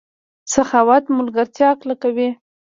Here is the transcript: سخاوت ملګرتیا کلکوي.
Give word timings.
سخاوت 0.53 1.03
ملګرتیا 1.17 1.69
کلکوي. 1.81 2.29